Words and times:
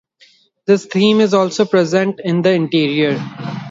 This 0.65 0.87
theme 0.87 1.21
is 1.21 1.35
also 1.35 1.63
present 1.63 2.21
in 2.23 2.41
the 2.41 2.51
interior. 2.53 3.23